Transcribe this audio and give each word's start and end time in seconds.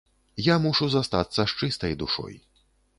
Я 0.45 0.55
мушу 0.63 0.89
застацца 0.95 1.39
з 1.39 1.47
чыстай 1.59 1.93
душой! 2.05 2.45